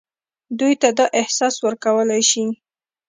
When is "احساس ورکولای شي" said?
1.19-2.43